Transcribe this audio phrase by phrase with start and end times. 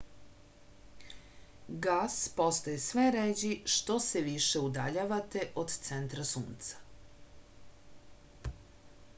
[1.85, 8.57] gas postaje sve ređi što se više udaljavate od centra sunca